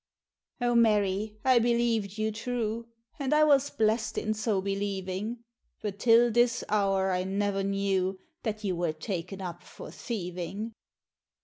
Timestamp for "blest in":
3.69-4.33